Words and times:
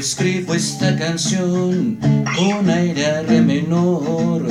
escribo 0.00 0.54
esta 0.54 0.96
canción 0.96 1.98
con 2.34 2.70
aire 2.70 3.22
re 3.22 3.42
menor. 3.42 4.46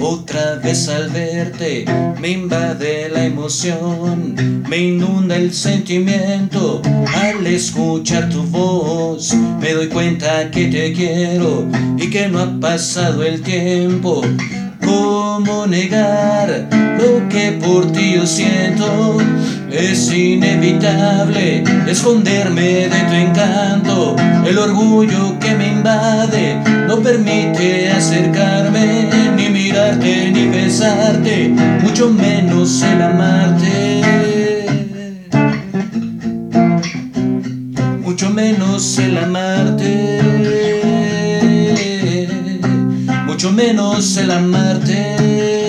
Otra 0.00 0.56
vez 0.56 0.88
al 0.88 1.10
verte 1.10 1.84
me 2.20 2.30
invade 2.30 3.08
la 3.08 3.24
emoción, 3.24 4.34
me 4.68 4.78
inunda 4.78 5.36
el 5.36 5.52
sentimiento 5.52 6.82
al 7.06 7.46
escuchar 7.46 8.28
tu 8.30 8.42
voz. 8.42 9.32
Me 9.60 9.74
doy 9.74 9.86
cuenta 9.88 10.50
que 10.50 10.66
te 10.66 10.92
quiero 10.92 11.68
y 11.96 12.10
que 12.10 12.28
no 12.28 12.40
ha 12.40 12.58
pasado 12.58 13.22
el 13.22 13.42
tiempo. 13.42 14.22
¿Cómo 14.84 15.68
negar 15.68 16.68
lo 16.98 17.28
que 17.28 17.52
por 17.52 17.92
ti 17.92 18.14
yo 18.16 18.26
siento? 18.26 19.18
Es 19.72 20.12
inevitable 20.12 21.62
esconderme 21.86 22.88
de 22.88 23.00
tu 23.08 23.14
encanto. 23.14 24.16
El 24.44 24.58
orgullo 24.58 25.38
que 25.38 25.54
me 25.54 25.68
invade 25.68 26.60
no 26.88 26.98
permite 26.98 27.88
acercarme, 27.88 29.08
ni 29.36 29.48
mirarte, 29.48 30.30
ni 30.32 30.48
besarte, 30.48 31.54
mucho 31.82 32.10
menos 32.10 32.82
el 32.82 33.00
amarte. 33.00 34.02
Mucho 38.02 38.30
menos 38.30 38.98
el 38.98 39.18
amarte. 39.18 40.20
Mucho 43.26 43.52
menos 43.52 44.16
el 44.16 44.30
amarte. 44.32 45.59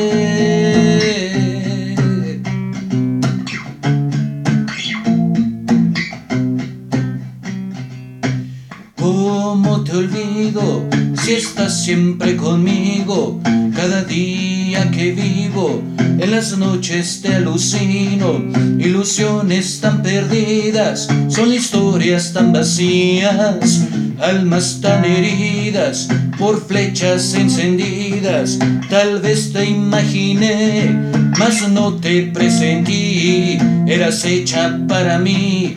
Olvido 9.97 10.86
si 11.23 11.34
estás 11.34 11.84
siempre 11.84 12.36
conmigo? 12.36 13.39
Cada 13.75 14.03
día 14.03 14.89
que 14.92 15.11
vivo, 15.11 15.81
en 15.97 16.31
las 16.31 16.58
noches 16.58 17.22
te 17.22 17.36
alucino. 17.36 18.44
Ilusiones 18.80 19.80
tan 19.80 20.02
perdidas, 20.02 21.08
son 21.30 21.53
historias 21.53 22.34
tan 22.34 22.53
vacías, 22.53 23.88
almas 24.19 24.80
tan 24.81 25.06
heridas 25.06 26.08
por 26.38 26.66
flechas 26.66 27.34
encendidas. 27.34 28.59
Tal 28.89 29.19
vez 29.19 29.53
te 29.53 29.66
imaginé, 29.66 30.95
mas 31.38 31.67
no 31.69 31.94
te 31.95 32.23
presentí. 32.23 33.58
Eras 33.88 34.25
hecha 34.25 34.80
para 34.88 35.17
mí, 35.19 35.75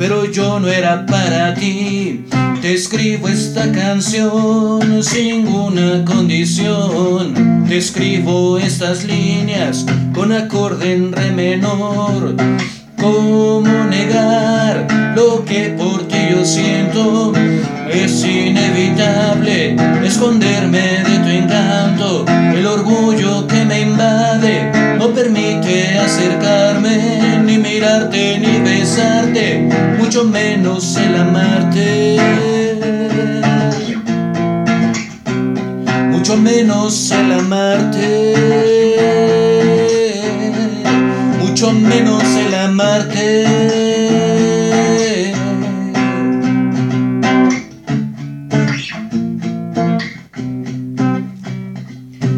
pero 0.00 0.24
yo 0.24 0.58
no 0.58 0.68
era 0.68 1.04
para 1.04 1.52
ti. 1.52 2.24
Te 2.62 2.72
escribo 2.72 3.28
esta 3.28 3.70
canción 3.70 5.02
sin 5.02 5.46
una 5.46 6.06
condición. 6.06 7.66
Te 7.68 7.76
escribo 7.76 8.56
estas 8.56 9.04
líneas 9.04 9.84
con 10.14 10.32
acorde 10.32 10.94
en 10.94 11.12
re 11.12 11.30
menor. 11.32 12.34
¿Cómo 12.98 13.84
negar 13.90 14.86
lo 15.14 15.44
que 15.44 15.76
por 15.78 16.08
ti 16.08 16.16
yo 16.30 16.46
siento? 16.46 17.34
Es 17.92 18.24
inevitable 18.24 19.76
esconderme 20.02 20.80
de 20.80 21.18
tu 21.18 21.28
encanto. 21.28 22.24
El 22.54 22.66
orgullo 22.66 23.46
que 23.46 23.66
me 23.66 23.82
invade 23.82 24.79
permite 25.22 25.98
acercarme, 25.98 27.42
ni 27.44 27.58
mirarte, 27.58 28.38
ni 28.38 28.58
besarte, 28.60 29.68
mucho 29.98 30.24
menos 30.24 30.96
el 30.96 31.14
amarte. 31.14 32.16
Mucho 36.10 36.36
menos 36.38 37.10
el 37.10 37.32
amarte. 37.32 38.34
Mucho 41.40 41.72
menos 41.72 42.24
el 42.24 42.54
amarte. 42.54 43.46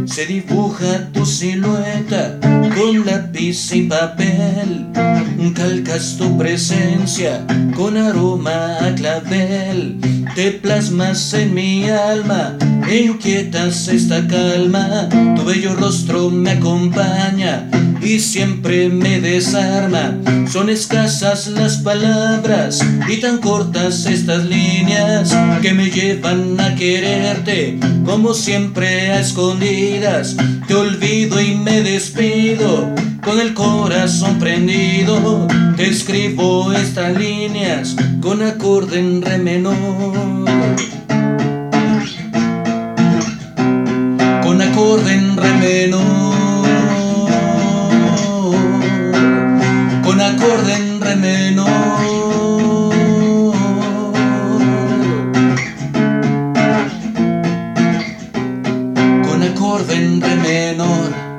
Se 0.07 0.27
dibuja 0.27 1.11
tu 1.13 1.25
silueta 1.25 2.32
con 2.97 3.07
lápiz 3.07 3.73
y 3.73 3.83
papel. 3.83 4.87
Calcas 5.55 6.17
tu 6.19 6.39
presencia 6.39 7.47
con 7.75 7.97
aroma 7.97 8.79
a 8.81 8.95
clavel. 8.95 9.99
Te 10.35 10.53
plasmas 10.53 11.35
en 11.35 11.55
mi 11.55 11.89
alma, 11.89 12.57
inquietas 12.91 13.89
esta 13.89 14.27
calma. 14.27 15.09
Tu 15.37 15.45
bello 15.45 15.75
rostro 15.75 16.31
me 16.31 16.53
acompaña 16.53 17.69
y 18.03 18.19
siempre 18.19 18.89
me 18.89 19.21
desarma. 19.21 20.19
Son 20.51 20.69
escasas 20.69 21.49
las 21.49 21.79
palabras 21.79 22.85
y 23.09 23.19
tan 23.19 23.39
cortas 23.39 24.07
estas 24.07 24.45
líneas 24.45 25.35
que 25.63 25.73
me 25.73 25.91
llevan 25.91 26.61
a 26.61 26.75
quererte 26.75 27.79
como 28.05 28.35
siempre 28.35 29.11
a 29.11 29.21
escondidas. 29.21 30.37
Te 30.67 30.75
olvido 30.75 31.41
y 31.41 31.55
me 31.55 31.83
despido 31.83 32.93
con 33.25 33.41
el 33.41 33.55
corazón 33.55 34.39
prendido. 34.39 35.47
Te 35.77 35.89
escribo 35.89 36.73
estas 36.73 37.17
líneas 37.17 37.97
con 38.21 38.43
acorde 38.43 38.99
en 38.99 39.23
re 39.23 39.39
menor. 39.39 39.77
Con 44.43 44.61
acorde 44.61 45.15
en 45.15 45.37
re 45.37 45.53
menor. 45.55 46.32
por 50.43 50.65
den 50.67 50.99
menor. 51.21 51.71
Con 59.25 59.43
acorde 59.43 59.95
en 59.95 60.21
re 60.21 60.37
menor. 60.37 61.32